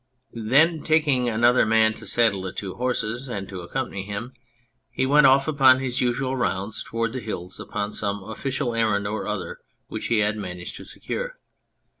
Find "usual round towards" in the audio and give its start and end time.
6.01-7.13